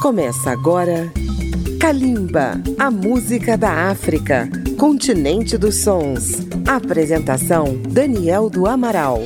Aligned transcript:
Começa 0.00 0.50
agora 0.50 1.12
Kalimba, 1.78 2.52
a 2.78 2.90
música 2.90 3.54
da 3.58 3.90
África, 3.90 4.48
continente 4.78 5.58
dos 5.58 5.82
sons. 5.82 6.38
Apresentação 6.66 7.76
Daniel 7.86 8.48
do 8.48 8.66
Amaral. 8.66 9.22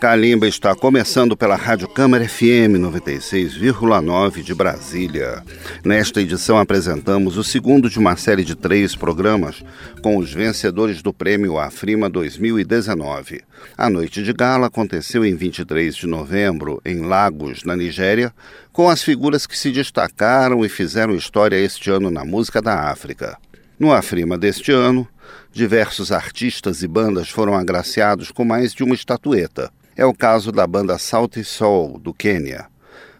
Kalimba 0.00 0.48
está 0.48 0.74
começando 0.74 1.36
pela 1.36 1.56
Rádio 1.56 1.86
Câmara 1.86 2.26
FM 2.26 2.80
96,9 2.80 4.42
de 4.42 4.54
Brasília. 4.54 5.44
Nesta 5.84 6.22
edição 6.22 6.56
apresentamos 6.56 7.36
o 7.36 7.44
segundo 7.44 7.90
de 7.90 7.98
uma 7.98 8.16
série 8.16 8.42
de 8.42 8.54
três 8.54 8.96
programas 8.96 9.62
com 10.02 10.16
os 10.16 10.32
vencedores 10.32 11.02
do 11.02 11.12
Prêmio 11.12 11.58
Afrima 11.58 12.08
2019. 12.08 13.42
A 13.76 13.90
noite 13.90 14.22
de 14.22 14.32
gala 14.32 14.68
aconteceu 14.68 15.22
em 15.22 15.36
23 15.36 15.94
de 15.94 16.06
novembro, 16.06 16.80
em 16.82 17.00
Lagos, 17.02 17.62
na 17.62 17.76
Nigéria, 17.76 18.32
com 18.72 18.88
as 18.88 19.02
figuras 19.02 19.46
que 19.46 19.58
se 19.58 19.70
destacaram 19.70 20.64
e 20.64 20.70
fizeram 20.70 21.14
história 21.14 21.56
este 21.56 21.90
ano 21.90 22.10
na 22.10 22.24
música 22.24 22.62
da 22.62 22.90
África. 22.90 23.36
No 23.78 23.92
Afrima 23.92 24.38
deste 24.38 24.72
ano, 24.72 25.06
diversos 25.52 26.10
artistas 26.10 26.82
e 26.82 26.88
bandas 26.88 27.28
foram 27.28 27.54
agraciados 27.54 28.30
com 28.30 28.46
mais 28.46 28.72
de 28.72 28.82
uma 28.82 28.94
estatueta. 28.94 29.70
É 30.00 30.06
o 30.06 30.14
caso 30.14 30.50
da 30.50 30.66
banda 30.66 30.96
Salty 30.96 31.44
Soul, 31.44 31.98
do 31.98 32.14
Quênia. 32.14 32.68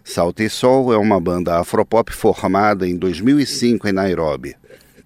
Salty 0.02 0.48
Soul 0.48 0.94
é 0.94 0.96
uma 0.96 1.20
banda 1.20 1.60
afropop 1.60 2.10
formada 2.10 2.88
em 2.88 2.96
2005 2.96 3.86
em 3.86 3.92
Nairobi. 3.92 4.56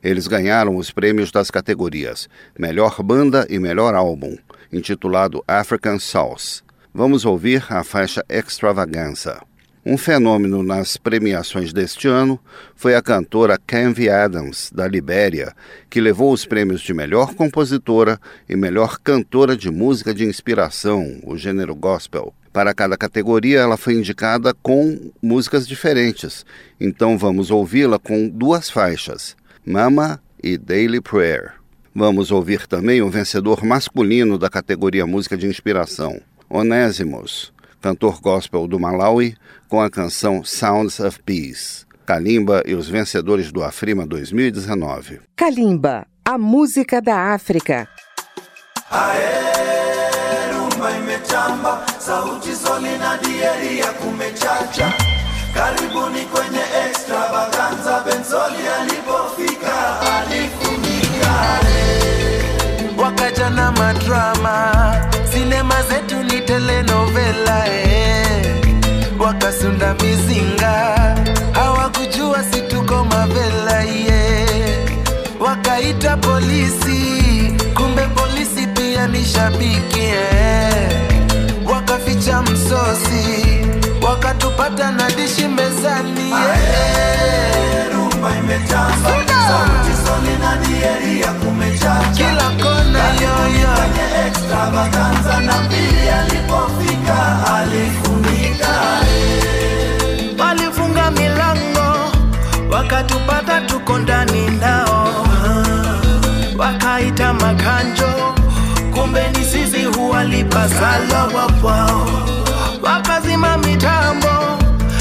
Eles 0.00 0.28
ganharam 0.28 0.76
os 0.76 0.92
prêmios 0.92 1.32
das 1.32 1.50
categorias 1.50 2.28
Melhor 2.56 3.02
Banda 3.02 3.44
e 3.50 3.58
Melhor 3.58 3.92
Álbum, 3.92 4.36
intitulado 4.72 5.42
African 5.48 5.98
Souls. 5.98 6.62
Vamos 6.94 7.24
ouvir 7.24 7.66
a 7.68 7.82
faixa 7.82 8.24
Extravaganza. 8.28 9.42
Um 9.86 9.98
fenômeno 9.98 10.62
nas 10.62 10.96
premiações 10.96 11.70
deste 11.70 12.08
ano 12.08 12.40
foi 12.74 12.94
a 12.94 13.02
cantora 13.02 13.58
Canvey 13.66 14.08
Adams, 14.08 14.70
da 14.74 14.88
Libéria, 14.88 15.54
que 15.90 16.00
levou 16.00 16.32
os 16.32 16.46
prêmios 16.46 16.80
de 16.80 16.94
melhor 16.94 17.34
compositora 17.34 18.18
e 18.48 18.56
melhor 18.56 18.98
cantora 18.98 19.54
de 19.54 19.70
música 19.70 20.14
de 20.14 20.24
inspiração, 20.24 21.20
o 21.22 21.36
gênero 21.36 21.74
gospel. 21.74 22.32
Para 22.50 22.72
cada 22.72 22.96
categoria, 22.96 23.60
ela 23.60 23.76
foi 23.76 23.92
indicada 23.92 24.54
com 24.54 25.12
músicas 25.20 25.68
diferentes, 25.68 26.46
então 26.80 27.18
vamos 27.18 27.50
ouvi-la 27.50 27.98
com 27.98 28.26
duas 28.26 28.70
faixas, 28.70 29.36
Mama 29.66 30.18
e 30.42 30.56
Daily 30.56 31.02
Prayer. 31.02 31.52
Vamos 31.94 32.30
ouvir 32.30 32.66
também 32.66 33.02
o 33.02 33.10
vencedor 33.10 33.62
masculino 33.62 34.38
da 34.38 34.48
categoria 34.48 35.06
Música 35.06 35.36
de 35.36 35.46
Inspiração, 35.46 36.22
Onésimos, 36.48 37.52
cantor 37.84 38.18
gospel 38.18 38.66
do 38.66 38.80
Malawi, 38.80 39.36
com 39.74 39.80
a 39.80 39.90
canção 39.90 40.44
Sounds 40.44 41.00
of 41.00 41.18
Peace. 41.24 41.84
Kalimba 42.06 42.62
e 42.64 42.74
os 42.76 42.88
vencedores 42.88 43.50
do 43.50 43.60
Afrima 43.60 44.06
2019. 44.06 45.20
Kalimba, 45.34 46.06
a 46.24 46.38
música 46.38 47.02
da 47.02 47.34
África. 47.34 47.88
Ae, 48.88 50.52
rumba 50.52 50.92
imetamba, 50.92 51.84
sauti 51.98 52.54
soli 52.54 52.96
na 52.98 53.16
dieria 53.16 53.92
kumechacha. 53.94 54.94
Karibuni 55.52 56.20
kwenye 56.26 56.62
extravaganza, 56.88 58.00
Benzoli 58.04 58.68
alipofika 58.78 60.00
alifunika. 60.00 61.34
wakaja 63.02 63.50
na 63.50 63.72
madrama, 63.72 65.10
sinema 65.32 65.82
zetu 65.82 66.22
ni 66.22 66.40
telenovela 66.40 67.66
eh. 67.68 68.23
Wakasunda 69.24 69.94
mizinga, 69.94 70.94
hawakujua 71.52 72.42
si 72.52 72.60
tuko 72.62 73.04
mavela 73.04 73.80
ye, 73.82 74.46
Wakaita 75.40 76.16
polisi, 76.16 77.52
kumbe 77.74 78.02
polisi 78.06 78.66
pia 78.66 79.06
ni 79.08 79.24
shabiki 79.24 80.00
eh. 80.00 80.88
Wakaficha 81.66 82.42
msosi, 82.42 83.58
wakatupata 84.02 84.90
na 84.90 85.10
dishi 85.10 85.48
mezani 85.48 86.30
yeah. 86.30 87.92
Rumba 87.94 88.30
sauti 89.04 89.32
na. 89.32 89.84
Kila 92.16 92.50
kona 92.50 93.04
yoyo 93.22 93.68
Kwenye 93.74 94.26
extravaganza 94.26 95.40
na 95.40 95.52
pili 95.54 96.08
alipofika 96.08 97.46
alifunika. 97.54 98.74
Wakatupata 102.84 103.60
tuko 103.60 103.98
ndani 103.98 104.50
nao. 104.50 105.26
Wakaita 106.58 107.32
makanjo 107.34 108.34
kumbe 108.94 109.28
ni 109.30 109.44
sisi 109.44 109.84
huwalipa 109.84 110.68
sala 110.68 111.24
wapwao 111.24 112.08
wakazima 112.82 113.58
mitambo 113.58 114.28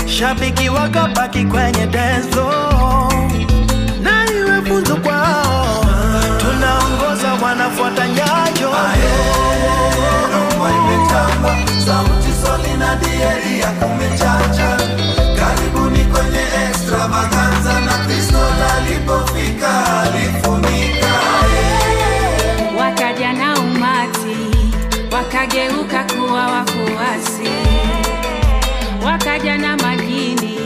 shabiki 0.06 0.70
wakabaki 0.70 1.46
kwenye 1.46 1.88
dezo. 1.88 2.52
Na 4.02 4.26
iwe 4.32 4.62
funzo 4.62 4.96
kwao 4.96 5.86
tunaongoza 6.40 7.34
wanafuata 7.46 8.08
nyayo. 8.08 8.74
Imetamba, 10.74 11.56
sauti 11.86 12.30
soli 12.46 12.78
na 12.80 12.96
dieria 12.96 13.68
kumechacha. 13.72 14.78
Karibuni 15.40 16.04
kwenye 16.06 16.40
extravaganza 16.70 17.53
wakaja 22.80 23.34
na 23.34 23.60
umati 23.60 24.38
wakageuka 25.12 26.04
kuwa 26.04 26.48
wafuasi. 26.48 27.50
Wakaja 29.06 29.58
na 29.58 29.78
majini 29.78 30.60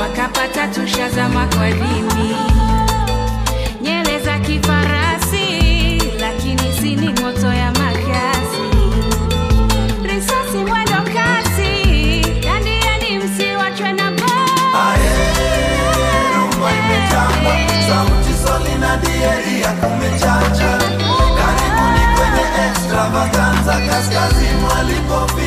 wakapata 0.00 0.68
tusha 0.68 1.08
za 1.10 1.28
dini 1.72 2.36
Bobby. 25.08 25.34
be 25.36 25.43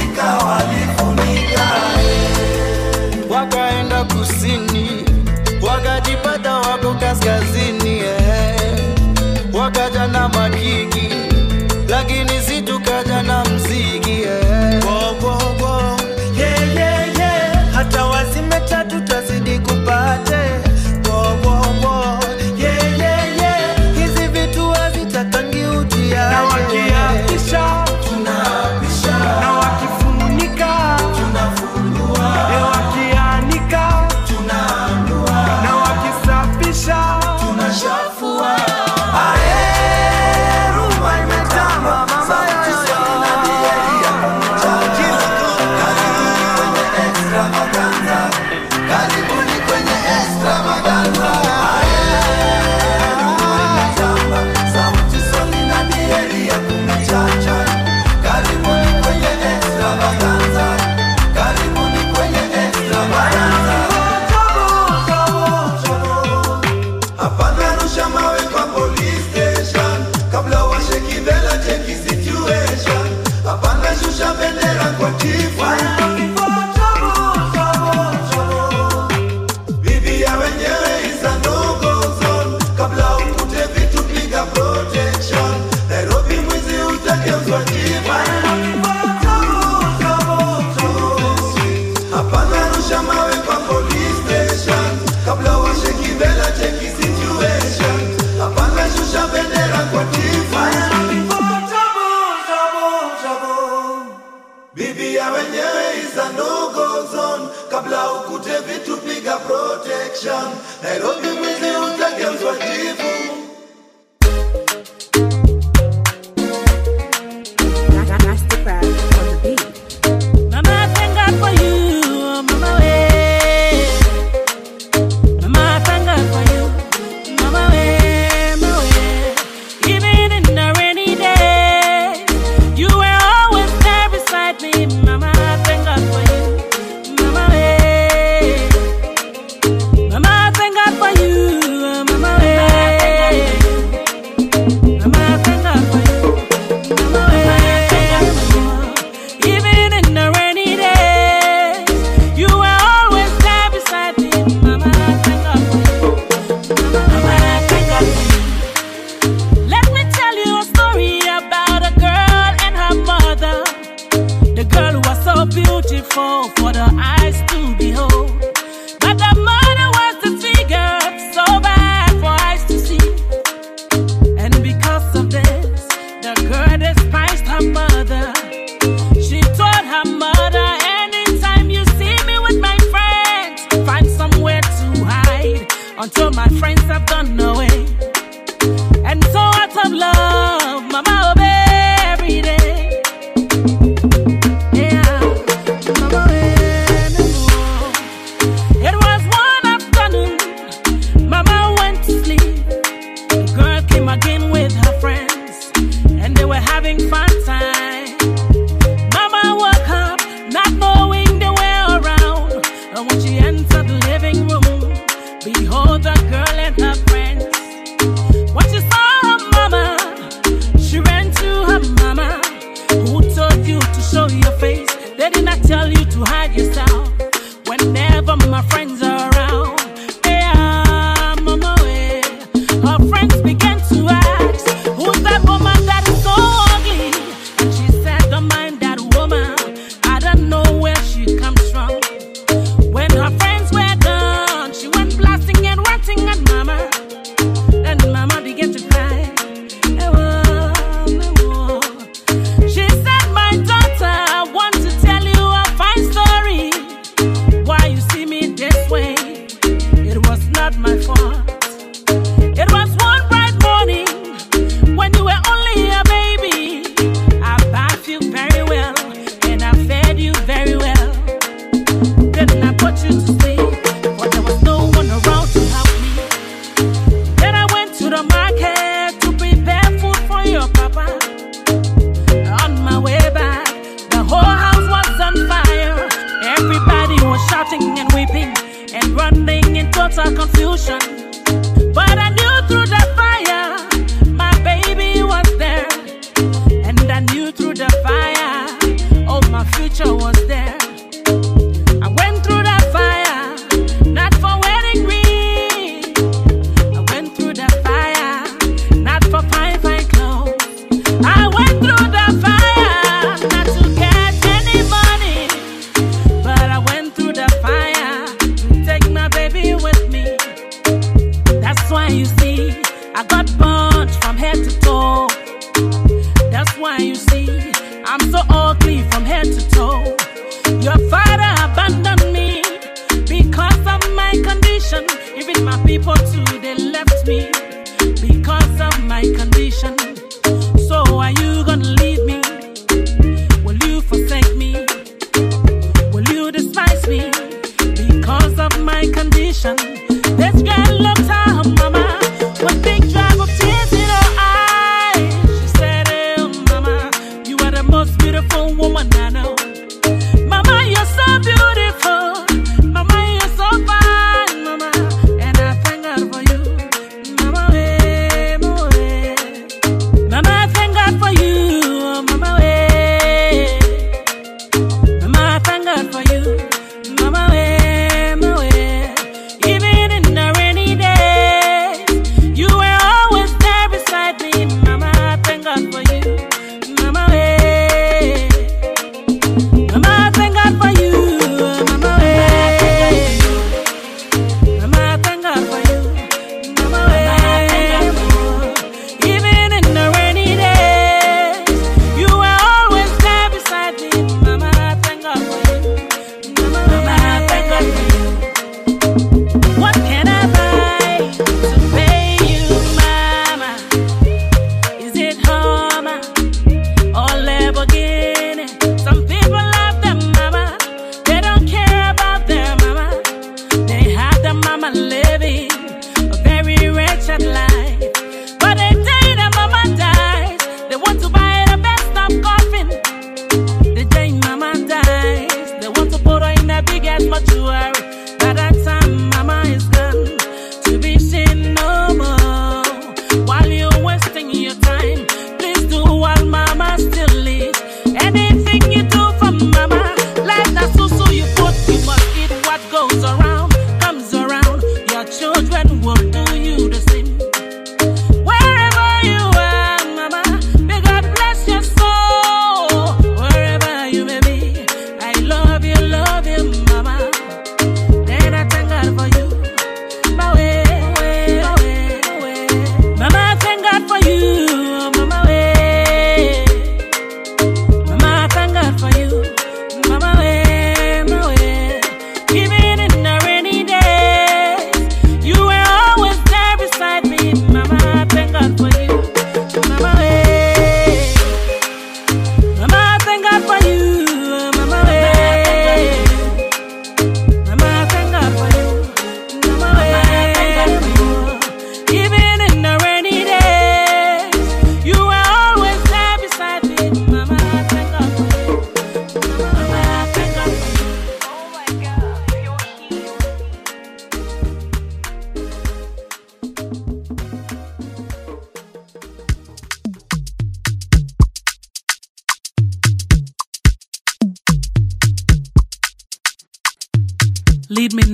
What 409.78 409.94
can 409.94 410.17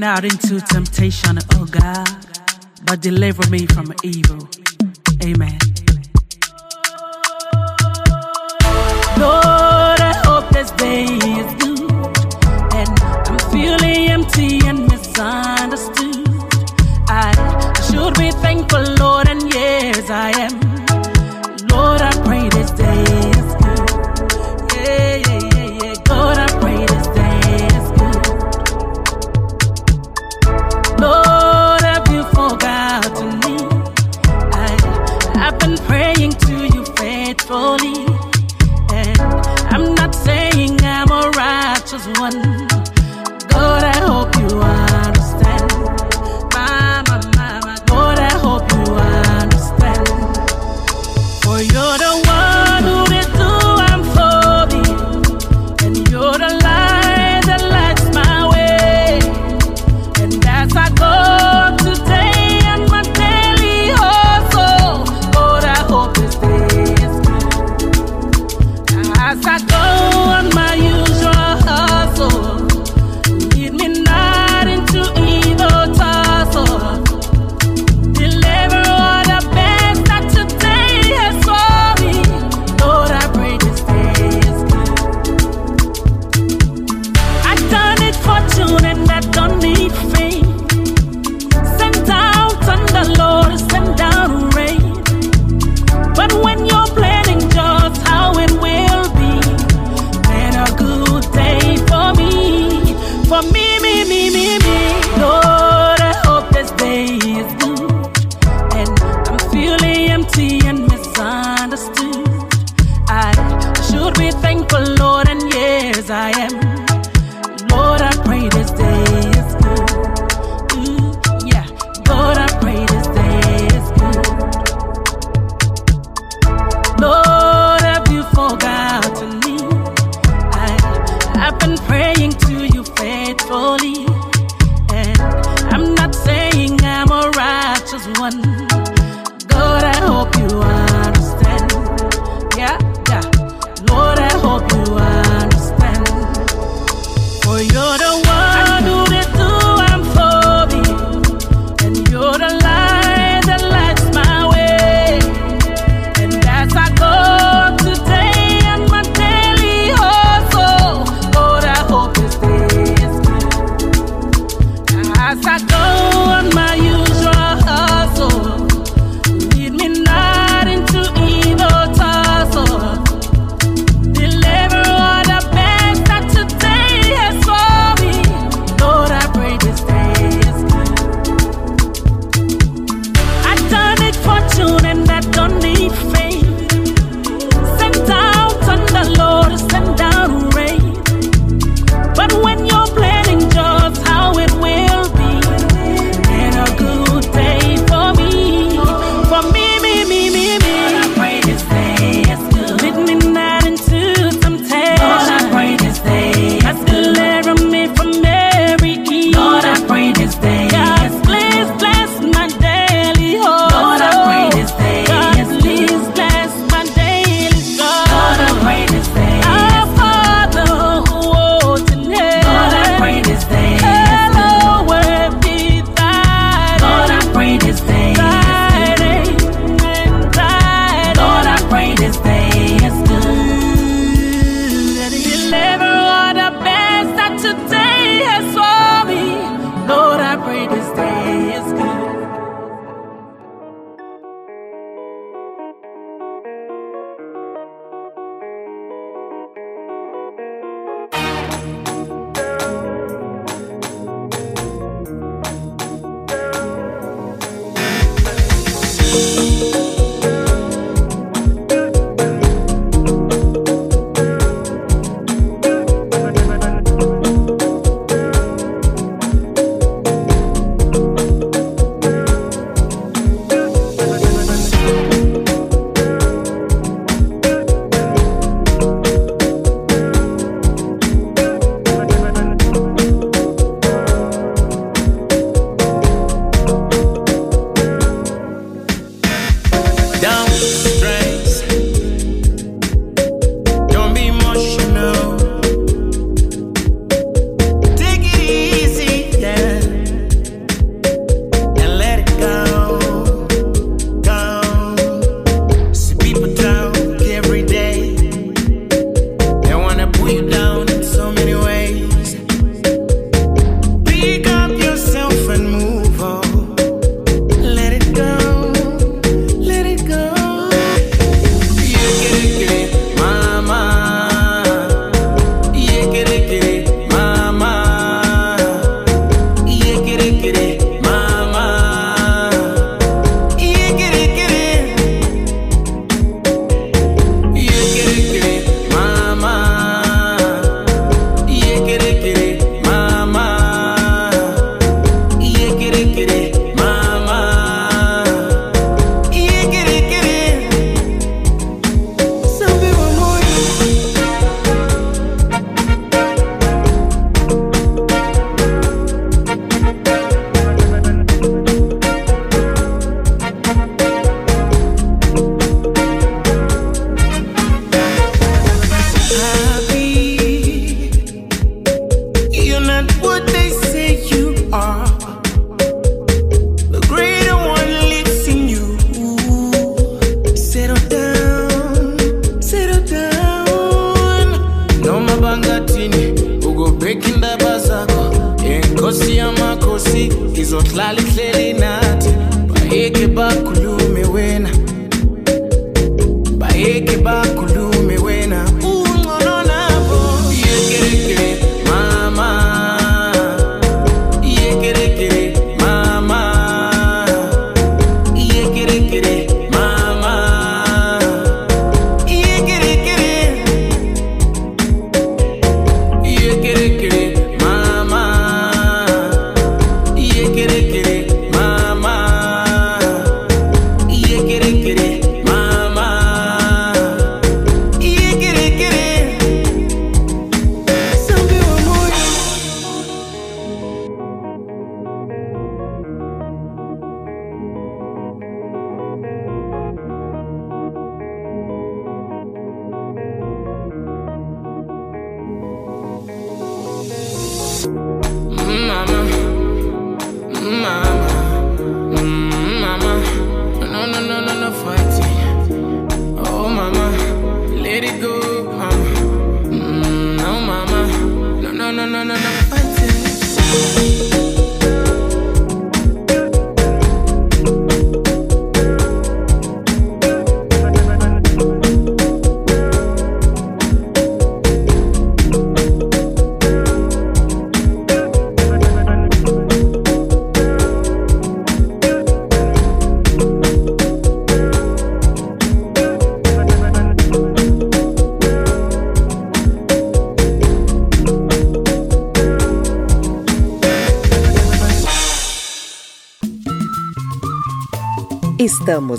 not 0.03 0.25
into 0.25 0.60
temptation, 0.60 1.38
oh 1.53 1.65
God, 1.65 2.10
but 2.83 3.00
deliver 3.00 3.50
me 3.50 3.65
from 3.65 3.93
evil. 4.03 4.50
Amen. 5.24 5.57
Lord, 9.17 10.00
I 10.12 10.13
hope 10.25 10.50
this 10.50 10.72
day 10.72 11.05
is 11.05 11.50
good, 11.63 11.89
and 12.79 12.91
I'm 13.29 13.39
feeling 13.53 14.10
empty 14.10 14.60
and 14.67 14.79
misunderstood. 14.91 16.27
I, 17.07 17.31
should 17.88 18.13
be 18.17 18.31
thankful, 18.31 18.83
Lord. 19.00 19.12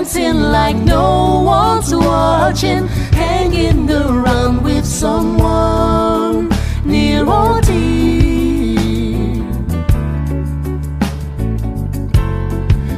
Dancing 0.05 0.43
like 0.53 0.77
no 0.77 1.41
one's 1.47 1.95
watching. 1.95 2.87
Hanging 3.17 3.91
around 3.91 4.63
with 4.63 4.85
someone 4.85 6.51
near 6.85 7.27
or 7.27 7.63
dear. 7.63 8.77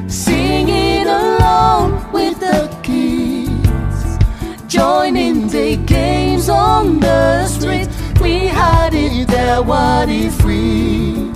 Singing 0.09 1.07
along 1.07 2.11
with 2.11 2.40
the 2.40 2.69
kids. 2.83 4.19
Joining 4.66 5.47
the 5.47 5.77
games 5.77 6.49
on 6.49 6.99
the 6.99 7.47
street. 7.47 7.88
We 8.21 8.49
had 8.49 8.95
it 8.95 9.29
there, 9.29 9.62
what 9.62 10.09
if 10.09 10.45
we 10.45 11.31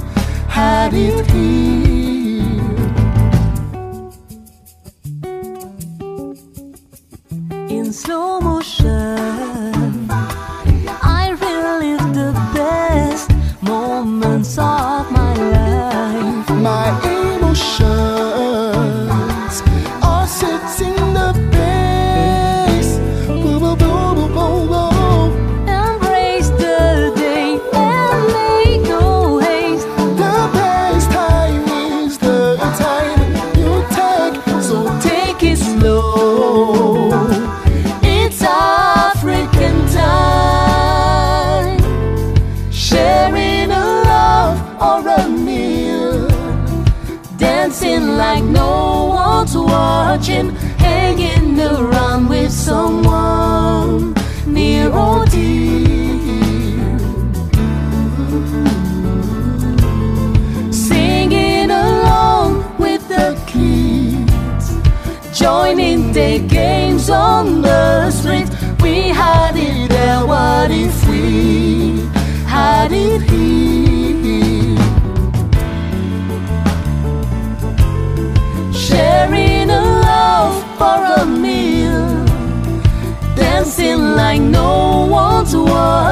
had 0.48 0.94
it 0.94 1.30
here? 1.30 1.89
Slow 7.92 8.40
motion. 8.40 9.09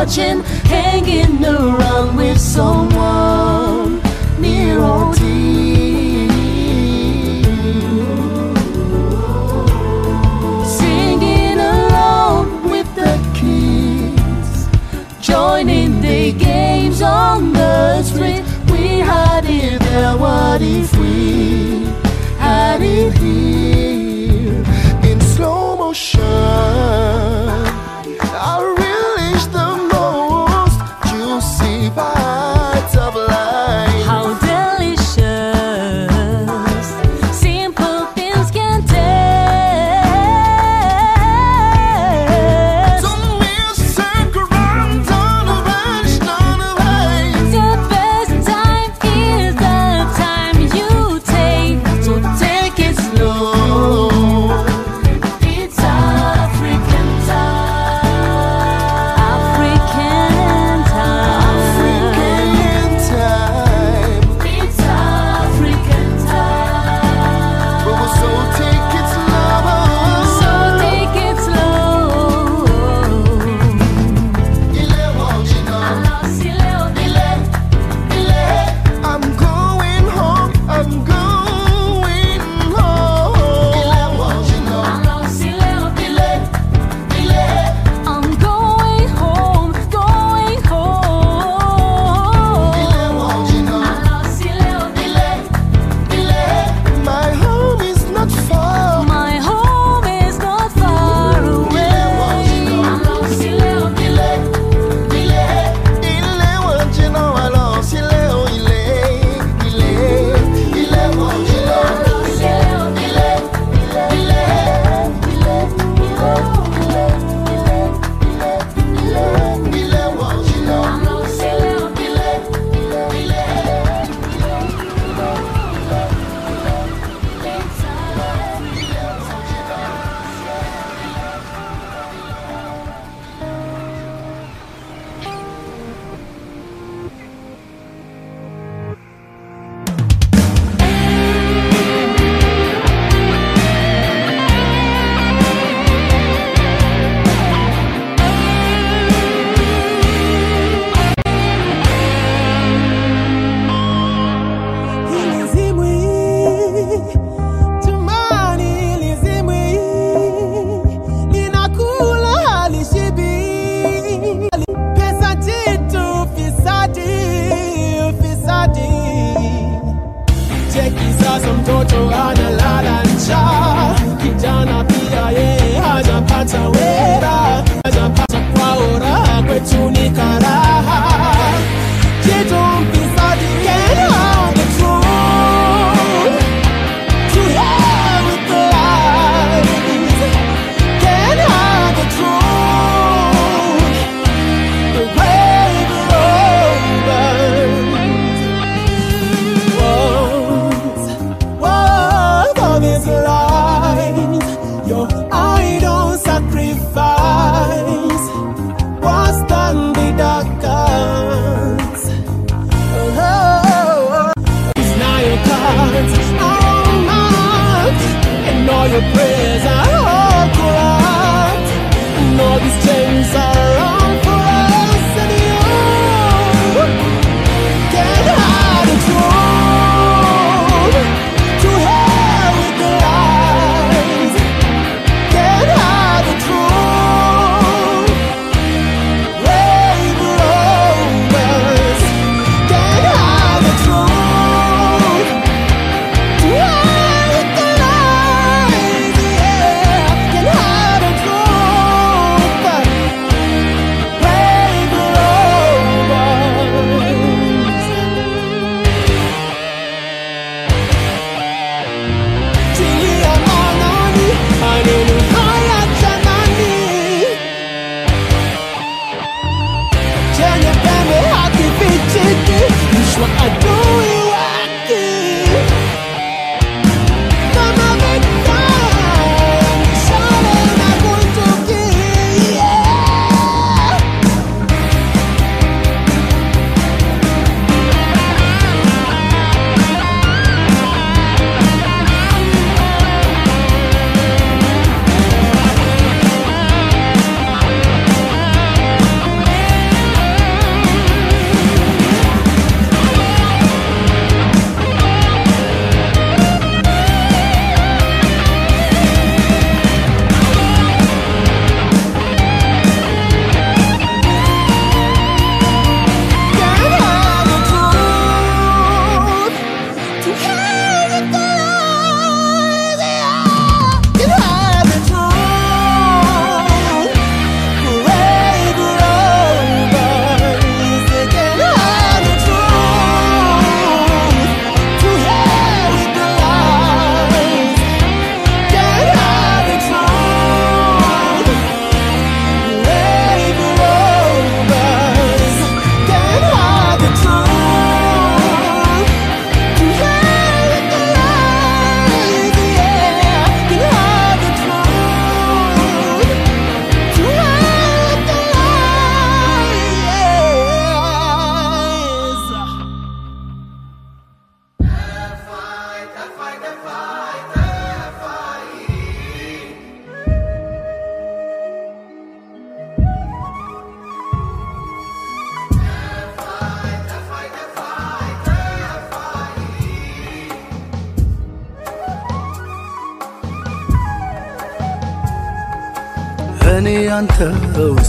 Watching, 0.09 0.40
hanging 0.64 1.44
around 1.44 2.16
with 2.16 2.40
someone 2.40 3.38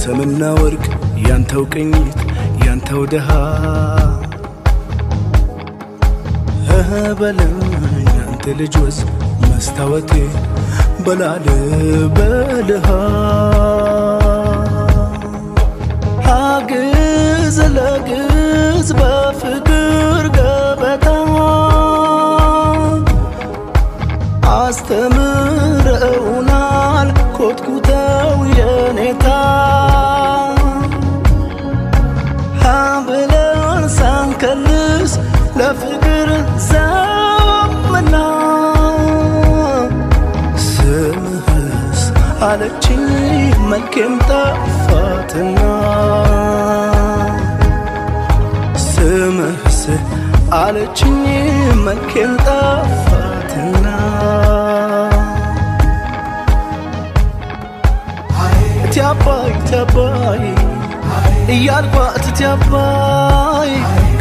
ሰምና 0.01 0.41
ወርቅ 0.57 0.83
ያንተው 1.25 1.63
ቅኝት 1.73 2.19
ያንተው 2.65 3.01
ድሃ 3.11 3.29
በለኝ 7.19 7.55
ያንተ 8.09 8.53
ልጅ 8.59 8.75
ወዝ 8.81 8.97
መስታወቴ 9.43 10.11
በላል 11.05 11.47
በልሃ 12.17 12.87
አግዝ 16.35 17.57
ለግዝ 17.75 18.89
በፍቅር 18.99 20.25
ገበታ። 20.37 21.05
አስተምረውናል 24.55 25.28
አለችኝ 42.47 43.01
መልኬም 43.69 44.13
ጠፋትና 44.27 45.59
ስምህስ 48.85 49.79
አለችኝ 50.59 51.17
መልኬም 51.85 52.33
ጠፋትና 52.45 53.85
እቲ 58.85 58.95
አባይ 59.09 60.45
እያልኳት 61.55 62.25
እቲ 62.31 62.41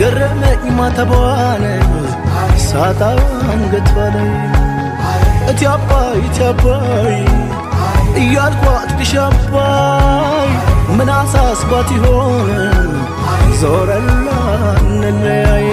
ገረመኝ 0.01 0.65
ማተቧን 0.79 1.65
ሳጣ 2.69 3.01
አንገቷ 3.53 3.95
ላይ 4.17 4.33
እቲ 5.51 5.63
አባይ 5.75 7.19
እያልኳት 8.17 8.91
አባይ 9.21 10.51
ምን 10.97 11.11
አሳስባት 11.15 11.89
ይሆን? 11.97 12.91
ዞረላ 13.61 14.29
እንለያይ። 14.83 15.67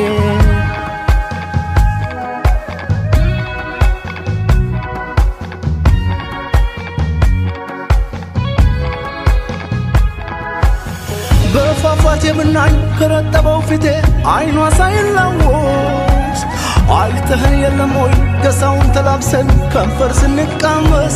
በፏፏቴ 11.53 12.23
የምናኝ 12.29 12.75
ከረጠበው 12.99 13.59
ፊቴ 13.69 13.85
አይኗ 14.33 14.57
ሳይላወስ። 14.77 16.41
አይተህን 16.97 17.55
የለም 17.63 17.93
ወይ? 18.01 18.13
ገሳውን 18.43 18.87
ተላብሰን 18.95 19.47
ከንፈር 19.73 20.11
ስንቃመስ 20.13 21.15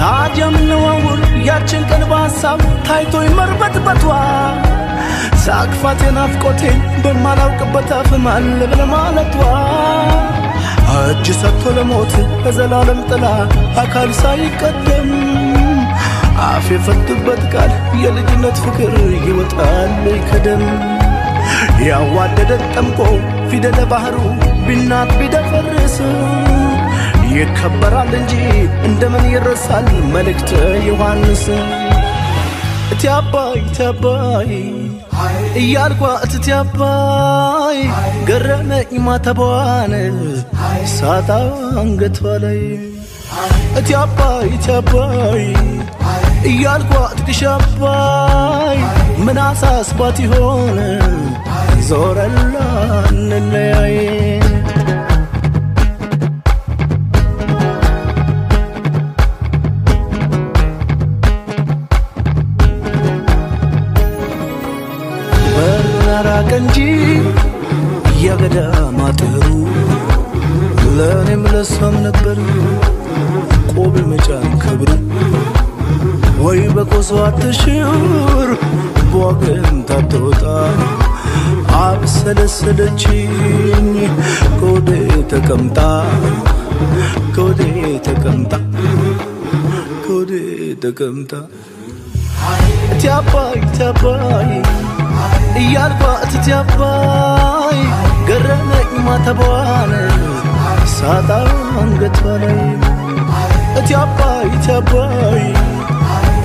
ታዲያ 0.00 0.44
ምንዋውል 0.54 1.20
ያችን 1.46 1.82
ቀን 1.90 2.02
በሐሳብ 2.10 2.58
ታይቶኝ 2.86 3.28
መርበትበቷ 3.38 4.04
ሳቅፋቴ 5.44 6.02
ናፍቆቴን 6.16 6.78
በማላውቅበት 7.02 7.90
አፍ 7.98 8.10
ማለብ 8.24 8.72
ለማለቷ 8.80 9.36
እጅ 11.00 11.26
ሰጥቶ 11.40 11.72
ለሞት 11.76 12.12
በዘላለም 12.44 13.00
ጥላ 13.10 13.26
አካል 13.82 14.10
ሳይቀደም 14.20 15.10
አፍ 16.46 16.66
የፈቱበት 16.74 17.42
ቃል 17.52 17.72
የልጅነት 18.02 18.58
ፍቅር 18.64 18.94
ይወጣል 19.26 19.94
ከደም። 20.28 20.64
ያዋደደ 21.86 22.52
ጠምቆ 22.72 22.98
ፊደለ 23.50 23.80
ባህሩ 23.92 24.16
ቢናት 24.66 25.10
ቢደፈርስ 25.18 25.96
ይከበራል 27.32 28.12
እንጂ 28.18 28.32
እንደምን 28.88 29.24
ይረሳል 29.32 29.86
መልእክተ 30.14 30.50
ዮሐንስ? 30.88 31.44
እቲ 32.92 33.02
አባይ 33.16 33.58
እቲ 33.64 33.78
እቲ 36.36 36.46
አባይ 36.60 37.78
ገረመኝ 38.28 38.92
ማተቧን 39.06 39.94
ሳጣ 40.96 41.28
አንገቷ 41.82 42.20
ላይ። 42.44 42.62
እቲ 43.78 43.88
አባይ 44.02 44.48
ግሽ 47.26 47.42
አባይ 47.52 48.78
ምን 49.24 49.38
አሳስባት 49.48 50.18
ይሆን? 50.26 50.78
ዞረላ 51.88 52.54
እንለያይ 53.10 53.96
በራራቀ 66.22 66.50
እንጂ 66.54 66.78
የገዳም 68.22 68.96
አጥሩ 69.04 69.44
ለእኔም 70.96 71.44
ለሷም 71.52 71.94
ነበር 72.06 72.38
ቆብ 73.72 73.94
መጫን 74.10 74.44
ክብር 74.62 74.90
ወይ 76.42 76.60
በቆሶ 76.74 77.10
አትሽር 77.28 78.50
በዋገን 79.06 79.78
ታትወጣ 79.90 80.42
አብሰለሰለችኝ። 81.80 83.32
ኮዴ 84.60 84.90
ተቀምጣ? 85.32 85.78
ኮዴ 87.36 87.62
ተቀምጣ? 88.08 88.52
ኮዴ 90.06 90.32
ተቀምጣ? 90.84 91.32
እቲ 92.92 93.02
አባይ 93.16 94.50
እያልኳት 95.60 96.30
እቲ 96.30 96.46
አባይ 96.58 97.78
ገረመኝ 98.28 98.90
ማተቧን 99.06 99.92
ሳጣ 100.94 101.30
አንገቷ 101.80 102.20
ላይ። 102.42 102.60
እቲ 103.80 103.90
አባይ 104.02 105.44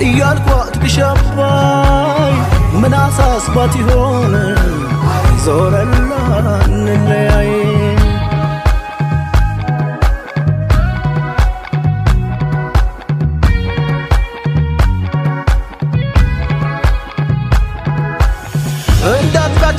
እያልኳት 0.06 0.74
ግሽ 0.82 0.96
አባይ 1.08 2.34
ምን 2.80 2.94
አሳስባት 2.98 3.74
ይሆን? 3.80 4.34
ዞረላ 5.44 6.10
እንለያይ 6.66 7.50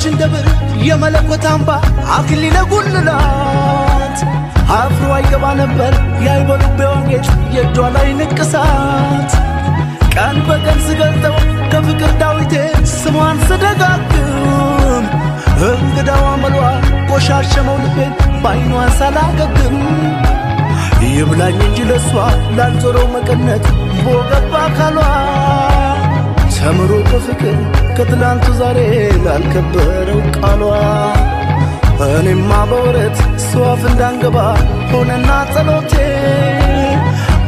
እንዳጥቃችን 0.08 0.18
ደብር 0.20 0.46
የመለኮት 0.88 1.44
አምባ 1.50 1.70
አክሊለ 2.16 2.56
ጉልላት። 2.70 4.18
አፍሮ 4.76 5.08
አይገባ 5.16 5.44
ነበር 5.60 5.92
ያይበሉቤዋ 6.26 6.92
ጌጥ 7.08 7.26
የእጇ 7.54 7.76
ላይ 7.94 8.08
ንቅሳት። 8.18 9.30
ቀን 10.14 10.36
በቀን 10.48 10.78
ስገልጠው 10.86 11.36
ከፍቅር 11.72 12.12
ዳዊቴ 12.22 12.54
ስሟን 12.94 13.38
ስደጋግም። 13.48 15.04
እንግዳዋ 15.68 16.26
መሏ 16.42 16.58
ቆሻሸመው 17.10 17.78
ልቤን 17.84 18.12
በአይኗ 18.42 18.72
ሳላገግም። 18.98 19.76
ይብላኝ 21.08 21.58
እንጂ 21.66 21.78
ለሷ 21.90 22.10
ላልዞረው 22.56 23.06
መቀነት 23.14 23.64
ቦገባ 24.04 24.54
አካሏ 24.66 24.98
ተምሮ 26.70 26.94
በፍቅር 27.04 27.54
ከትላንቱ 27.96 28.46
ዛሬ 28.58 28.78
ላልከበረው 29.24 30.18
ቃሏ። 30.38 30.62
እኔማ 32.08 32.50
በወረት 32.70 33.16
ስዋፍ 33.44 33.82
እንዳንገባ 33.90 34.38
ሆነና 34.90 35.30
ጸሎቴ 35.54 35.92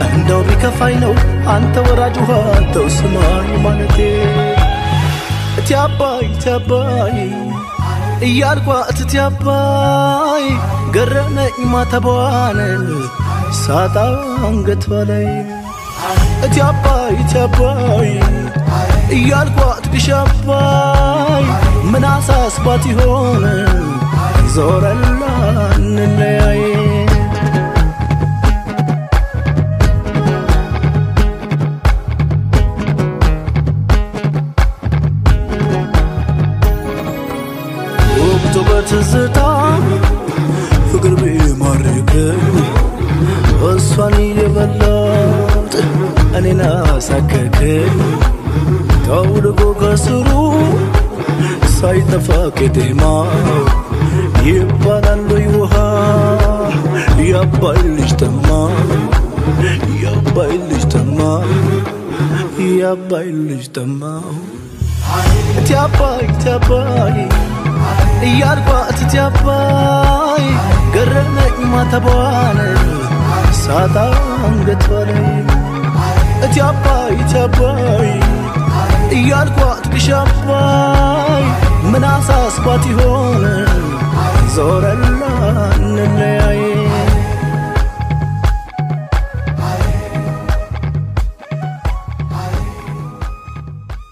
እንደው 0.09 0.41
ቢከፋኝ 0.49 0.95
ነው 1.05 1.13
አንተ 1.55 1.85
ወራጅ 1.89 2.17
ውሃ 2.23 2.33
ተው 2.75 2.87
ስማኝ 2.97 3.51
ማለቴ። 3.65 3.99
እቲ 5.61 5.69
አባይ 5.83 6.25
እቲ 8.95 9.15
አባይ 9.27 10.47
ገረመኝ 10.97 11.59
ማተቧን 11.75 12.61
ሳጣ 13.61 13.97
አንገቷ 14.49 14.87
ላይ 15.11 15.29
እቲ 16.47 16.57
አባይ 16.71 17.15
እቲ 17.23 17.35
አባይ 17.45 18.11
እያልኳት 19.13 19.85
ግሻባይ 19.93 21.45
ምን 21.93 22.05
አሳስባት 22.11 22.85
ይሆን? 22.91 23.45
ዞረላ 24.55 25.23
እንለያይ። 25.77 26.63
ወቅቱ 38.23 38.57
በትዝታ 38.69 39.39
ፍቅር 40.91 41.15
ቢማርከኝ 41.21 42.57
እሷን 43.71 44.17
የበላት 44.39 45.75
እኔን 46.39 46.61
አሳከከኝ 46.69 47.97
كونك 49.11 49.61
كسرو 49.81 50.55
سايت 51.67 52.11
فاكت 52.17 52.79
ما 53.03 53.27
يبقى 54.45 55.15
الليوها 55.15 55.89
يبقى 57.19 57.81
الاجتماع 57.81 58.71
يبقى 60.03 60.47
الاجتماع 60.57 61.43
يبقى 62.59 63.23
الاجتماع 63.23 64.21
تياباي 65.67 66.27
تياباي. 66.45 67.29
يا 68.23 68.55
ربات 68.55 68.99
تياباي. 69.11 70.47
قررنا 70.95 71.45
ما 71.73 71.85
تبغاني 71.93 72.75
ساتا 73.53 74.15
انقطري 74.49 75.45
تياباي 76.55 77.17
تياباي. 77.33 78.30
እያልኳት 79.18 79.84
ልሽ 79.94 80.08
አባይ 80.22 81.46
ምን 81.94 82.06
አሳስባት 82.16 82.84
ይሆን 82.92 83.44
ዞረላ 84.56 85.22
እንለያይ 85.78 86.62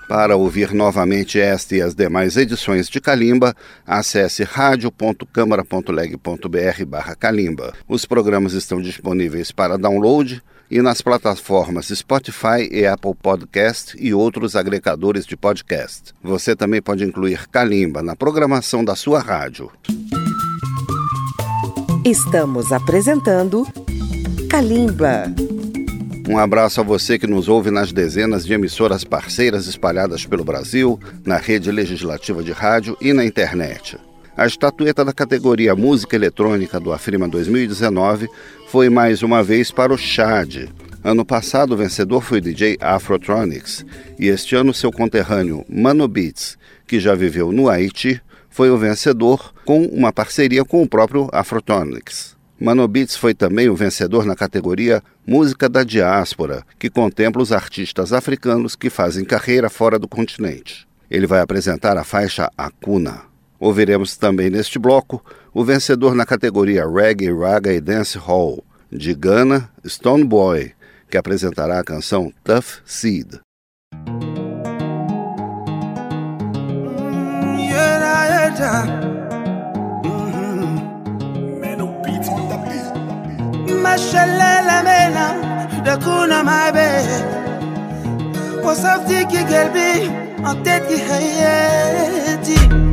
Para 0.08 0.36
ouvir 0.36 0.74
novamente 0.76 1.40
esta 1.40 1.76
e 1.76 1.82
as 1.82 1.96
demais 1.96 2.38
edições 2.38 2.88
de 2.88 3.02
Calimba, 3.02 3.56
acesse 3.88 4.44
radio.câmara.leg.br 4.44 6.86
barra 6.86 7.16
Calimba. 7.16 7.74
Os 7.88 8.06
programas 8.06 8.54
estão 8.54 8.80
disponíveis 8.80 9.52
para 9.52 9.76
download 9.76 10.40
e 10.71 10.83
nas 10.83 11.01
plataformas 11.01 11.89
Spotify 11.89 12.69
e 12.71 12.87
Apple 12.87 13.15
Podcast 13.15 13.97
e 13.99 14.13
outros 14.13 14.55
agregadores 14.55 15.25
de 15.27 15.37
podcast. 15.37 16.13
Você 16.23 16.55
também 16.55 16.83
pode 16.83 17.05
incluir 17.05 17.49
Calimba 17.49 18.03
na 18.03 18.15
programação 18.15 18.85
da 18.85 18.95
sua 18.95 19.21
rádio. 19.21 19.71
Estamos 22.05 22.73
apresentando 22.73 23.67
Calimba. 24.49 25.25
Um 26.29 26.37
abraço 26.37 26.81
a 26.81 26.85
você 26.85 27.19
que 27.19 27.27
nos 27.27 27.49
ouve 27.49 27.71
nas 27.71 27.91
dezenas 27.91 28.45
de 28.45 28.53
emissoras 28.53 29.03
parceiras 29.03 29.67
espalhadas 29.67 30.27
pelo 30.27 30.45
Brasil, 30.45 31.01
na 31.25 31.39
rede 31.39 31.73
legislativa 31.73 32.43
de 32.43 32.53
rádio 32.53 32.97
e 33.01 33.15
na 33.15 33.25
internet. 33.25 33.99
A 34.39 34.47
estatueta 34.47 35.05
da 35.05 35.13
categoria 35.13 35.75
Música 35.75 36.15
Eletrônica 36.15 36.79
do 36.79 36.93
Afrima 36.93 37.29
2019 37.29 38.29
foi 38.69 38.89
mais 38.89 39.21
uma 39.21 39.43
vez 39.43 39.73
para 39.73 39.93
o 39.93 39.99
Chad. 39.99 40.69
Ano 41.03 41.25
passado, 41.25 41.73
o 41.73 41.77
vencedor 41.77 42.23
foi 42.23 42.39
o 42.39 42.41
DJ 42.41 42.79
Afrotronics 42.81 43.85
e 44.17 44.29
este 44.29 44.55
ano 44.55 44.73
seu 44.73 44.93
conterrâneo 44.93 45.65
Mano 45.69 46.07
Beats, 46.07 46.57
que 46.87 47.01
já 47.01 47.17
viveu 47.17 47.51
no 47.51 47.69
Haiti, 47.69 48.23
foi 48.49 48.71
o 48.71 48.79
vencedor 48.79 49.53
com 49.65 49.85
uma 49.87 50.13
parceria 50.13 50.65
com 50.65 50.85
o 50.85 50.89
próprio 50.89 51.29
Afrotronics. 51.33 52.37
Mano 52.61 52.87
Beats 52.87 53.17
foi 53.17 53.35
também 53.35 53.69
o 53.69 53.75
vencedor 53.75 54.25
na 54.25 54.37
categoria 54.37 55.03
Música 55.27 55.69
da 55.69 55.83
Diáspora, 55.83 56.63
que 56.79 56.89
contempla 56.89 57.43
os 57.43 57.51
artistas 57.51 58.13
africanos 58.13 58.77
que 58.77 58.89
fazem 58.89 59.25
carreira 59.25 59.69
fora 59.69 59.99
do 59.99 60.07
continente. 60.07 60.87
Ele 61.11 61.27
vai 61.27 61.41
apresentar 61.41 61.97
a 61.97 62.05
faixa 62.05 62.49
Acuna. 62.57 63.28
Ouviremos 63.61 64.17
também 64.17 64.51
neste 64.51 64.79
bloco 64.79 65.25
o 65.53 65.65
vencedor 65.65 66.15
na 66.15 66.25
categoria 66.25 66.87
Reggae, 66.87 67.33
Raga 67.33 67.73
e 67.73 67.81
Dance 67.81 68.17
Hall, 68.17 68.65
de 68.91 69.15
Ghana, 69.15 69.71
Stone 69.87 70.25
Boy, 70.25 70.73
que 71.11 71.17
apresentará 71.17 71.81
a 71.81 71.85
canção 71.85 72.33
Tough 72.45 72.83
Seed. 72.85 73.41
Mm, 74.07 74.21
mm, 80.05 80.61
mm. 80.63 80.79
Kwa 88.63 88.77
safti 88.77 89.25
ki 89.31 89.45
gelbi, 89.49 90.11
an 90.45 90.63
ki 90.63 90.99
hayeti 91.09 92.88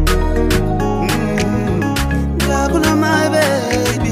dakuna 2.80 2.96
my 2.96 3.30
baby. 3.30 4.12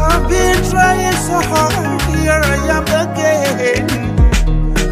I've 0.00 0.28
been 0.28 0.70
trying 0.70 1.12
so 1.14 1.40
hard. 1.40 2.02
Here 2.16 2.32
I 2.32 2.58
am 2.76 2.84
again. 2.84 3.86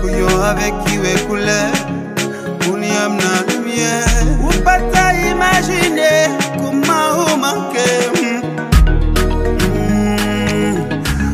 Kuyo 0.00 0.28
avec 0.42 0.74
est 1.04 1.26
couleur 1.26 1.72
uniamna 2.66 3.42
lumière 3.48 4.26
ou 4.40 4.50
pas 4.62 4.80
imaginer 5.30 6.28
comment 6.58 7.08
vous 7.16 7.36
manquez 7.36 8.10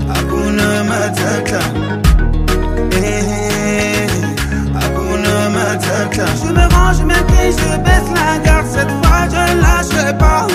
hakuna 0.09 0.85
matata. 0.85 1.61
Eh, 2.93 4.09
hakuna 4.75 5.51
matata. 5.51 6.27
Je 6.43 6.53
me 6.53 6.65
range, 6.75 6.99
je 6.99 7.05
m'incline, 7.05 7.53
je 7.53 7.77
baisse 7.85 8.11
la 8.15 8.39
garde. 8.45 8.67
Cette 8.67 8.91
fois 9.03 9.29
je 9.31 9.43
lâcherai 9.61 10.19
pas 10.19 10.47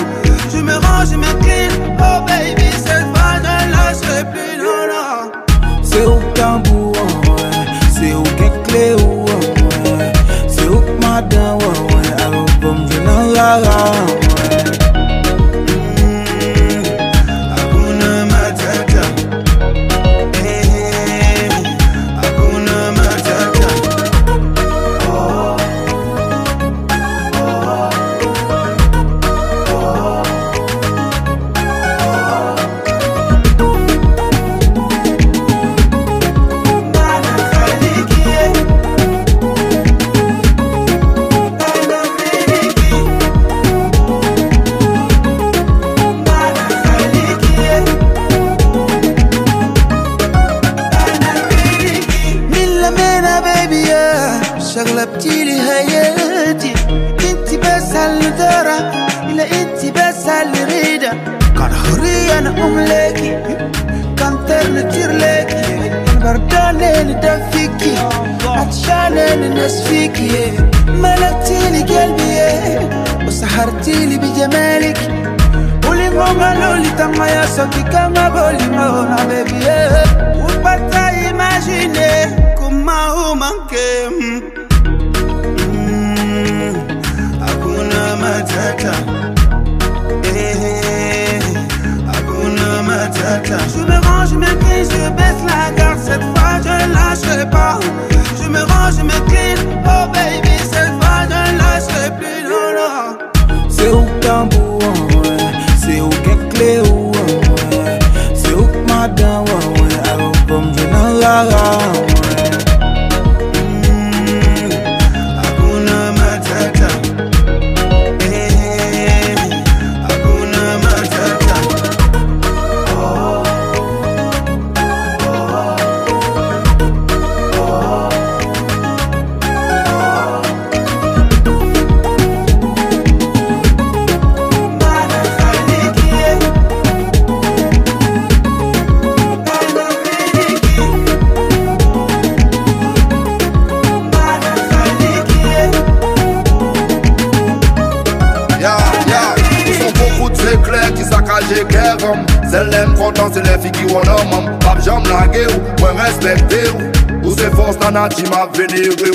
video. 158.54 159.11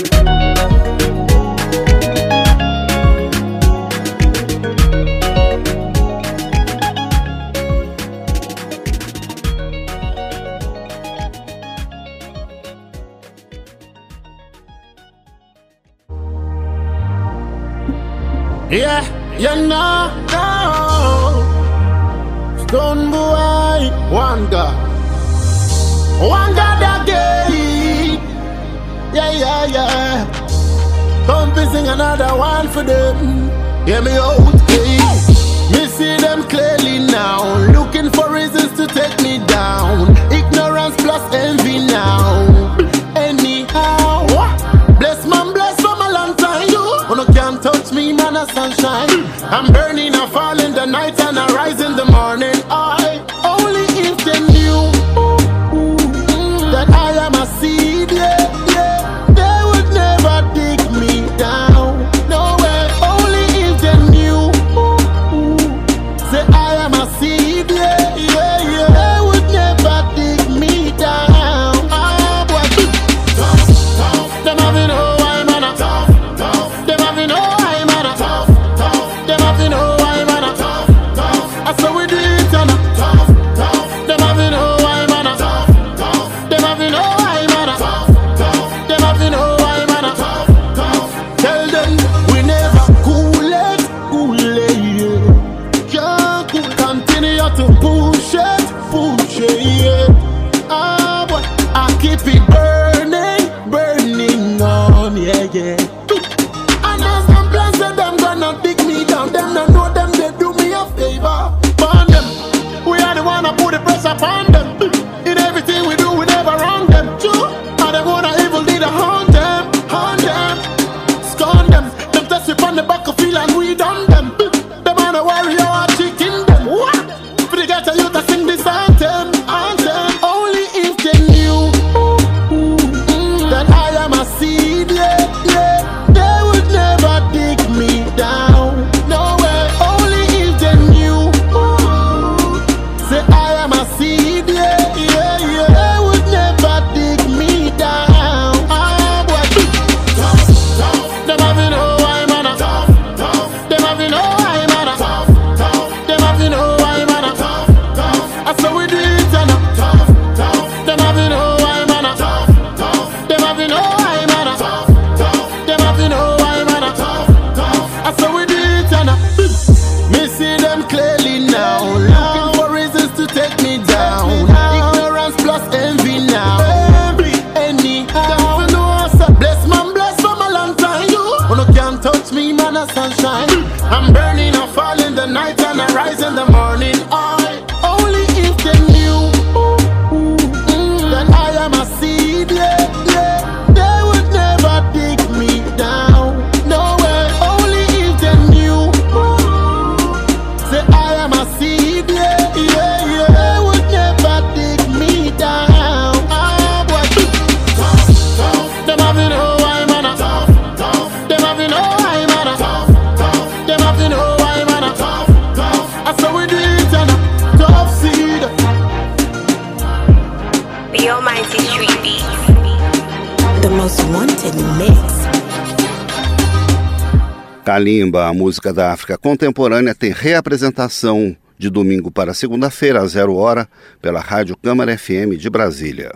samba, 228.18 228.28
a 228.28 228.34
música 228.34 228.74
da 228.74 228.92
África 228.92 229.18
contemporânea 229.18 229.94
tem 229.94 230.12
reapresentação 230.12 231.36
de 231.58 231.70
domingo 231.70 232.10
para 232.10 232.34
segunda-feira, 232.34 233.02
às 233.02 233.12
zero 233.12 233.36
hora, 233.36 233.68
pela 234.02 234.20
Rádio 234.20 234.58
Câmara 234.58 234.98
FM 234.98 235.38
de 235.38 235.50
Brasília. 235.50 236.14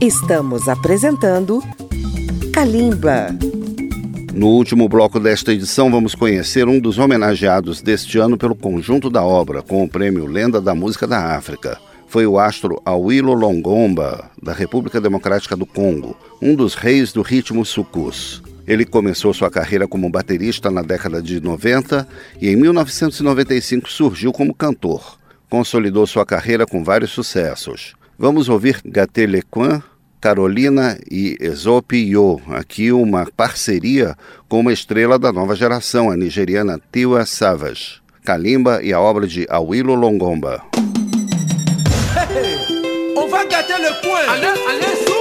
Estamos 0.00 0.68
apresentando 0.68 1.62
Calimba. 2.52 3.28
No 4.32 4.48
último 4.48 4.88
bloco 4.88 5.20
desta 5.20 5.52
edição, 5.52 5.90
vamos 5.90 6.14
conhecer 6.14 6.66
um 6.66 6.80
dos 6.80 6.98
homenageados 6.98 7.82
deste 7.82 8.18
ano 8.18 8.38
pelo 8.38 8.54
conjunto 8.54 9.10
da 9.10 9.22
obra, 9.22 9.62
com 9.62 9.84
o 9.84 9.88
prêmio 9.88 10.26
Lenda 10.26 10.60
da 10.60 10.74
Música 10.74 11.06
da 11.06 11.36
África. 11.36 11.78
Foi 12.06 12.26
o 12.26 12.38
astro 12.38 12.80
Awilo 12.84 13.34
Longomba, 13.34 14.30
da 14.42 14.52
República 14.52 15.00
Democrática 15.00 15.56
do 15.56 15.66
Congo, 15.66 16.16
um 16.40 16.54
dos 16.54 16.74
reis 16.74 17.12
do 17.12 17.22
ritmo 17.22 17.64
sucus. 17.64 18.42
Ele 18.66 18.84
começou 18.84 19.34
sua 19.34 19.50
carreira 19.50 19.88
como 19.88 20.08
baterista 20.08 20.70
na 20.70 20.82
década 20.82 21.20
de 21.20 21.40
90 21.40 22.06
e 22.40 22.48
em 22.48 22.56
1995 22.56 23.90
surgiu 23.90 24.32
como 24.32 24.54
cantor. 24.54 25.18
Consolidou 25.50 26.06
sua 26.06 26.24
carreira 26.24 26.64
com 26.64 26.84
vários 26.84 27.10
sucessos. 27.10 27.94
Vamos 28.18 28.48
ouvir 28.48 28.80
Gatelequin, 28.84 29.82
Carolina 30.20 30.96
e 31.10 31.36
Esope 31.40 31.96
Yo, 31.96 32.40
aqui 32.48 32.92
uma 32.92 33.26
parceria 33.36 34.16
com 34.48 34.60
uma 34.60 34.72
estrela 34.72 35.18
da 35.18 35.32
nova 35.32 35.56
geração, 35.56 36.10
a 36.10 36.16
nigeriana 36.16 36.80
Tiwa 36.92 37.26
Savage. 37.26 38.00
Kalimba 38.24 38.80
e 38.82 38.92
a 38.92 39.00
obra 39.00 39.26
de 39.26 39.44
Awilo 39.50 39.96
Longomba. 39.96 40.62
Hey, 42.14 43.16
on 43.16 43.28
va 43.28 43.44
gâter 43.44 43.80
le 43.80 43.90
point. 44.00 44.28
Allez, 44.28 44.60
allez. 44.68 45.11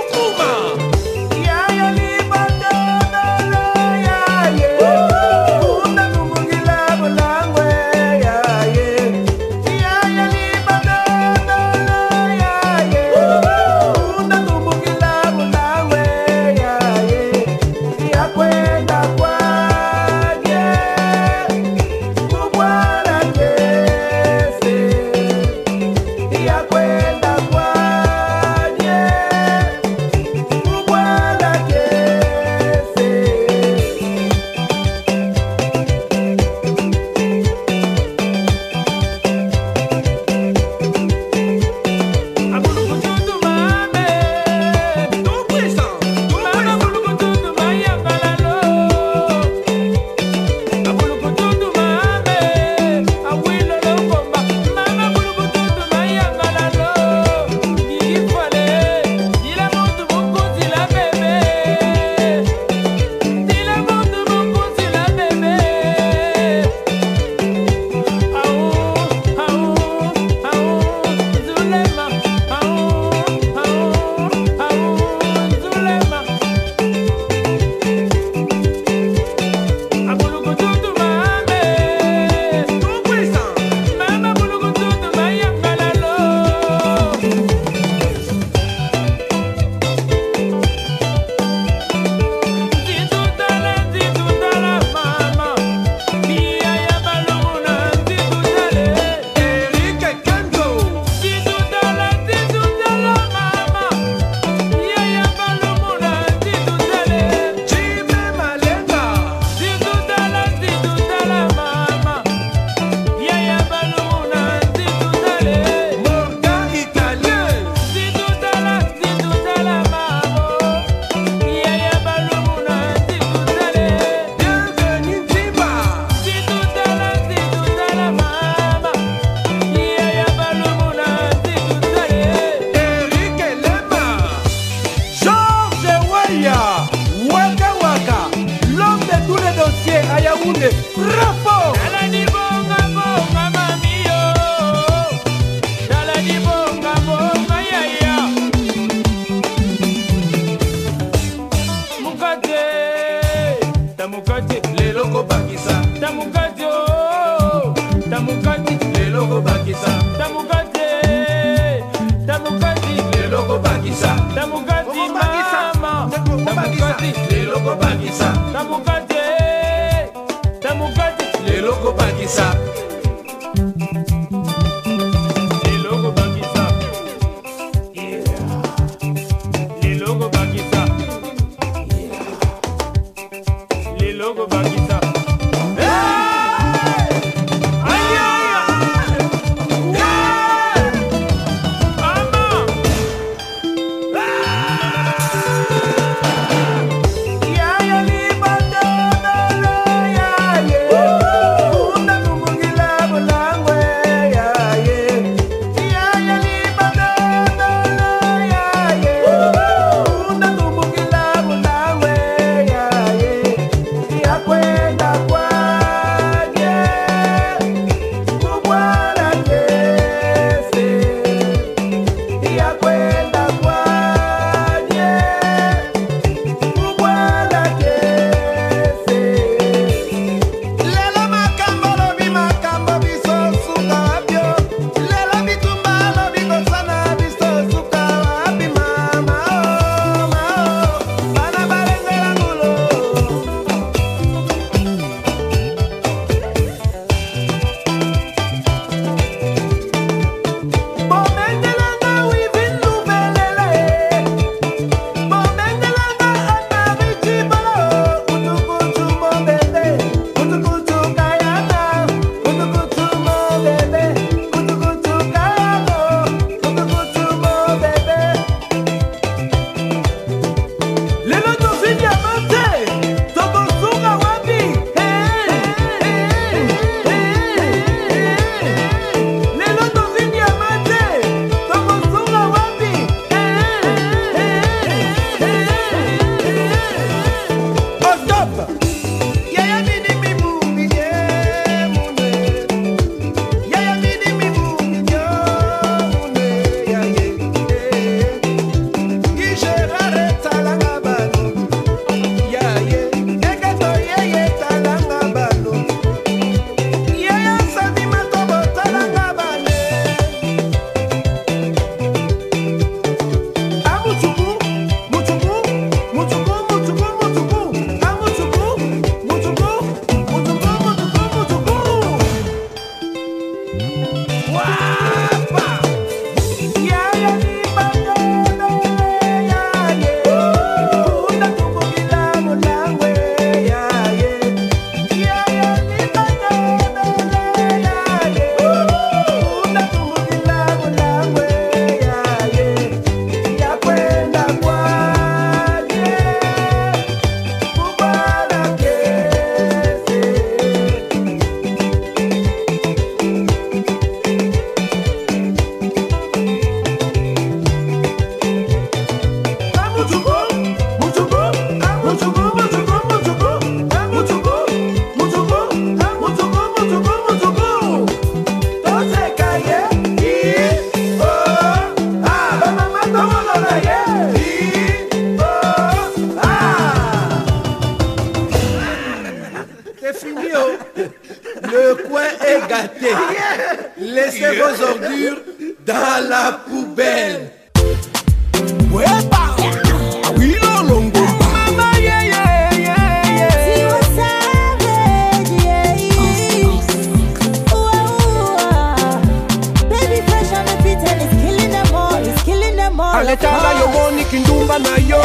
aletaka 403.22 403.72
yomoni 403.80 404.26
kindumba 404.26 404.80
na 404.80 404.90
yo. 405.10 405.22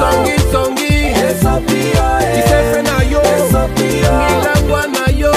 Songisongi 0.00 1.12
ah, 2.00 2.20
isefe 2.38 2.82
na 2.82 3.02
yo. 3.10 3.22
Milangwa 4.28 4.86
na 4.86 5.12
yo. 5.18 5.32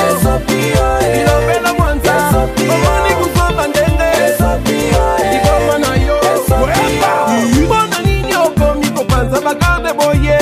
Ilobela 1.15 1.73
mwanza. 1.73 2.13
Omoni 2.59 3.13
kuzomba 3.19 3.67
ndenge 3.67 4.09
likoma 5.31 5.77
na 5.79 5.95
yo. 5.95 6.19
Mpo 7.63 7.75
na 7.87 8.01
nini 8.01 8.35
okomi 8.35 8.87
kopanza 8.89 9.41
bagarde 9.41 9.93
boye? 9.93 10.39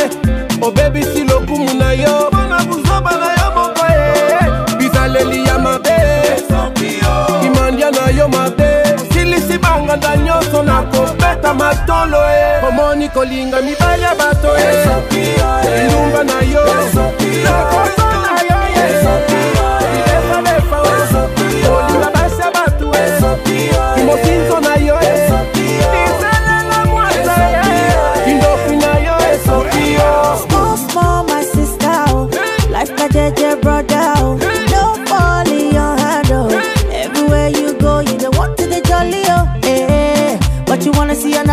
Obebisi 0.62 1.24
nyonso 10.58 10.64
nakobeta 10.64 11.54
matolo 11.54 12.18
e 12.18 12.66
omoni 12.68 13.10
kolinga 13.10 13.62
mibali 13.62 14.04
ya 14.04 14.16
bato 14.16 14.58
e 14.58 15.86
ndumba 15.86 16.24
na 16.24 16.42
yo 16.42 16.66
nakosala 17.44 18.42
yo 18.50 18.60
ye 18.76 19.57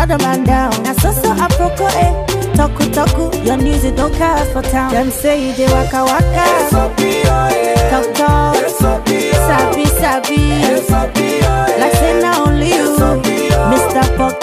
another 0.05 0.23
man 0.23 0.43
down. 0.43 0.71
Now 0.83 0.93
so 0.93 1.11
so 1.11 1.33
aproko 1.33 1.87
eh. 2.03 2.13
Toku 2.55 2.85
toku, 2.93 3.45
your 3.45 3.57
news 3.57 3.83
music 3.83 3.95
don't 3.95 4.13
cast 4.13 4.51
for 4.53 4.61
town. 4.61 4.91
Them 4.93 5.09
say 5.11 5.51
they 5.53 5.65
waka 5.65 6.05
waka. 6.05 6.45
Talk 7.91 8.07
talk. 8.13 8.55
Sabi 8.69 9.85
sabi. 10.01 10.35
Like 11.81 11.93
say 11.93 12.21
now 12.21 12.45
only 12.45 12.69
you. 12.69 12.95
Mr. 13.71 14.17
Pop. 14.17 14.35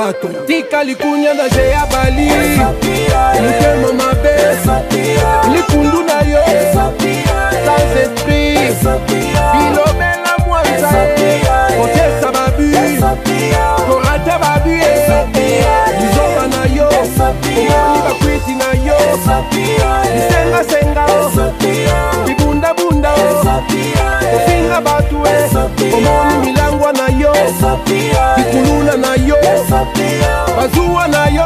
Bato. 0.00 0.28
Tika 0.46 0.82
likunya 0.84 1.34
na 1.34 1.48
je 1.48 1.68
ya 1.70 1.86
bali. 1.92 2.30
Mutema 3.42 3.92
mabe 3.92 4.34
Likundu 5.52 6.02
na 6.02 6.18
yo. 6.32 6.42
Sans 7.64 7.96
esprit. 8.02 8.76
Bilobela 9.52 10.32
mwanza 10.46 10.88
Kotesa 11.76 12.32
babi 12.32 12.76
Korata 13.88 14.38
babi 14.38 14.76
Lizoba 16.00 16.44
na 16.52 16.62
yo. 16.76 16.88
Omoni 16.90 17.98
bakwiti 18.04 18.54
na 18.60 18.68
yo. 18.86 18.98
Lisengasenga 20.14 21.06
Bibundabunda 22.26 23.10
Kofinga 24.32 24.80
batu 24.80 25.16
Omoni 25.96 26.52
na 26.52 26.59
yo 27.74 28.34
Kikuluna 28.36 28.96
na 28.96 29.14
yo. 29.14 29.36
Bazuwa 30.56 31.08
na 31.08 31.26
yo 31.26 31.44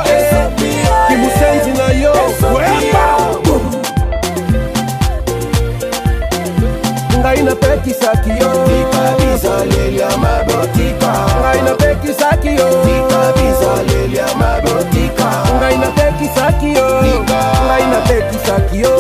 Kimusenzi 1.09 1.71
na 1.79 1.93
yo. 1.93 2.13
Wepa 2.55 3.35
ngai 7.19 7.43
napekisaki 7.43 8.31
yo. 8.31 8.51
Ngai 11.41 11.63
napekisaki 11.63 12.49
yo. 12.57 12.69
Ngai 15.61 15.77
napekisaki 15.79 16.75
yo. 16.75 17.03
Ngai 17.67 17.87
napekisaki 17.91 18.81
yo 18.81 18.93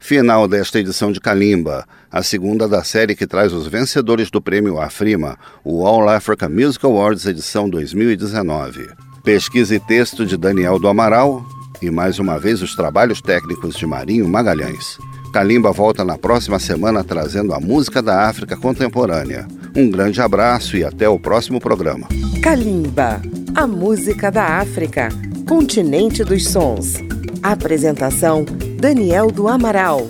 Final 0.00 0.48
desta 0.48 0.80
edição 0.80 1.12
de 1.12 1.20
Kalimba, 1.20 1.84
a 2.10 2.22
segunda 2.22 2.66
da 2.66 2.82
série 2.82 3.14
que 3.14 3.26
traz 3.26 3.52
os 3.52 3.66
vencedores 3.66 4.30
do 4.30 4.40
prêmio 4.40 4.80
Afrima, 4.80 5.36
o 5.62 5.86
All 5.86 6.08
Africa 6.08 6.48
Music 6.48 6.84
Awards 6.86 7.26
edição 7.26 7.68
2019. 7.68 8.88
Pesquisa 9.22 9.74
e 9.74 9.80
texto 9.80 10.24
de 10.24 10.38
Daniel 10.38 10.78
do 10.78 10.88
Amaral 10.88 11.44
e 11.82 11.90
mais 11.90 12.18
uma 12.18 12.38
vez 12.38 12.62
os 12.62 12.74
trabalhos 12.74 13.20
técnicos 13.20 13.76
de 13.76 13.86
Marinho 13.86 14.26
Magalhães. 14.26 14.96
Kalimba 15.32 15.72
volta 15.72 16.04
na 16.04 16.16
próxima 16.16 16.58
semana 16.58 17.04
trazendo 17.04 17.52
a 17.52 17.60
música 17.60 18.00
da 18.00 18.28
África 18.28 18.56
contemporânea. 18.56 19.46
Um 19.76 19.90
grande 19.90 20.20
abraço 20.20 20.76
e 20.76 20.84
até 20.84 21.08
o 21.08 21.18
próximo 21.18 21.60
programa. 21.60 22.08
Kalimba, 22.42 23.20
a 23.54 23.66
música 23.66 24.30
da 24.30 24.58
África, 24.58 25.10
continente 25.48 26.22
dos 26.22 26.46
sons. 26.46 26.96
Apresentação 27.42 28.44
Daniel 28.78 29.30
do 29.32 29.48
Amaral. 29.48 30.06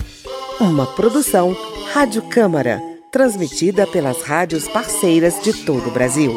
Uma 0.61 0.85
produção 0.85 1.57
Rádio 1.93 2.23
Câmara, 2.23 2.83
transmitida 3.13 3.87
pelas 3.87 4.21
rádios 4.23 4.67
parceiras 4.67 5.41
de 5.41 5.53
todo 5.65 5.91
o 5.91 5.93
Brasil. 5.93 6.35